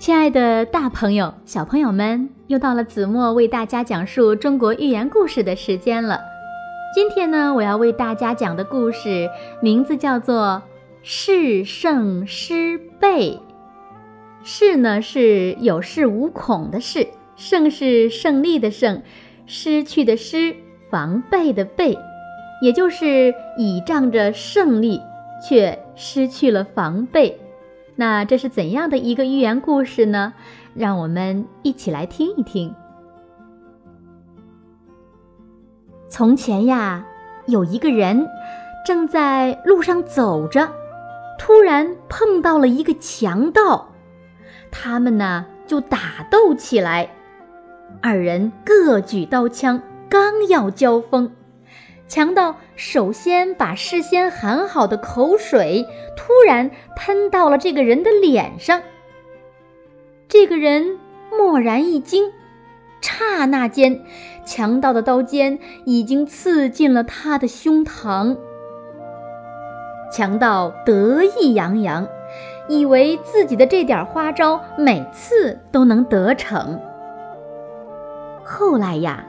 [0.00, 6.18] 亲爱的，大朋友、小朋友们，又到了子墨为大家讲述中国寓言故事的时间了。
[6.94, 9.28] 今天呢，我要为大家讲的故事
[9.60, 10.62] 名字叫做
[11.02, 13.32] 《是胜失备》。
[14.42, 17.04] 是呢，是有恃无恐的势；
[17.36, 19.02] 胜是胜利的胜；
[19.44, 20.56] 失去的失，
[20.88, 21.98] 防备的备，
[22.62, 24.98] 也就是倚仗着胜利，
[25.46, 27.38] 却失去了防备。
[28.00, 30.32] 那这是怎样的一个寓言故事呢？
[30.72, 32.74] 让我们一起来听一听。
[36.08, 37.04] 从前呀，
[37.46, 38.26] 有一个人
[38.86, 40.72] 正在路上走着，
[41.38, 43.90] 突然碰到了一个强盗，
[44.70, 47.10] 他们呢就打斗起来。
[48.00, 51.30] 二人各举刀枪，刚要交锋。
[52.10, 58.82] 强盗首先把事先含好的口水突然喷到了这个人的脸上。
[60.28, 60.98] 这个人
[61.30, 62.32] 蓦然一惊，
[63.00, 64.00] 刹那间，
[64.44, 68.36] 强盗的刀尖已经刺进了他的胸膛。
[70.12, 72.08] 强盗得意洋洋，
[72.68, 76.80] 以为自己的这点花招每次都能得逞。
[78.42, 79.24] 后来呀，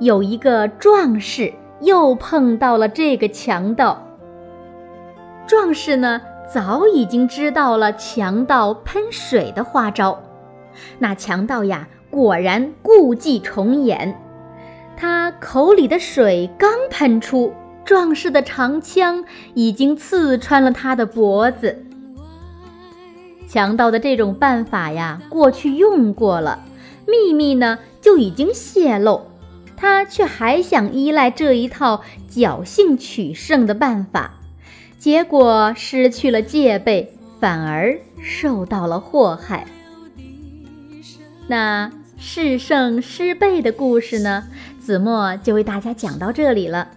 [0.00, 1.54] 有一个壮士。
[1.80, 4.02] 又碰到了这个强盗。
[5.46, 6.20] 壮士呢，
[6.52, 10.20] 早已经知道了强盗喷水的花招。
[10.98, 14.20] 那强盗呀，果然故伎重演。
[14.96, 17.52] 他口里的水刚喷出，
[17.84, 21.84] 壮士的长枪已经刺穿了他的脖子。
[23.46, 26.58] 强盗的这种办法呀，过去用过了，
[27.06, 29.20] 秘密呢就已经泄露。
[29.76, 34.34] 他却还想依赖这一套侥幸取胜的办法，
[34.98, 39.66] 结果失去了戒备，反而受到了祸害。
[41.46, 44.44] 那是胜失备的故事呢？
[44.80, 46.88] 子墨就为大家讲到这里了。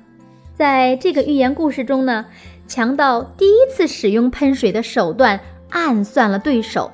[0.55, 2.25] 在这个寓言故事中呢，
[2.67, 5.39] 强盗第一次使用喷水的手段
[5.69, 6.91] 暗算了对手，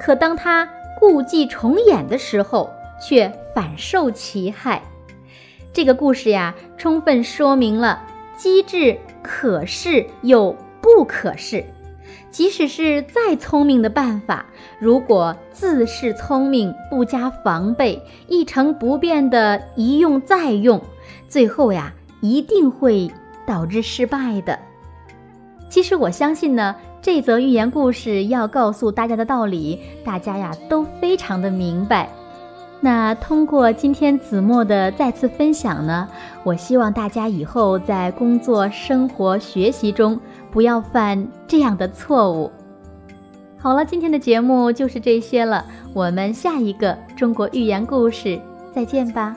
[0.00, 0.68] 可当他
[0.98, 2.70] 故伎重演的时候，
[3.00, 4.82] 却反受其害。
[5.72, 8.02] 这个故事呀，充分说明了
[8.36, 11.64] 机智可视又不可视。
[12.30, 14.44] 即使是再聪明的办法，
[14.78, 20.80] 如果自恃聪明，不加防备，一成不变的一用再用，
[21.28, 23.10] 最后呀，一定会
[23.46, 24.58] 导致失败的。
[25.70, 32.08] 其实我相信呢，这则寓言故事要告诉大家的道理，大家呀都非常的明白。
[32.80, 36.08] 那通过今天子墨的再次分享呢，
[36.44, 40.18] 我希望大家以后在工作、生活、学习中
[40.52, 42.50] 不要犯这样的错误。
[43.58, 48.40] 好了，今天的节目就是这些了，我们下一个中国寓言故事
[48.72, 49.36] 再见吧，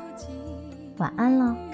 [0.98, 1.71] 晚安喽。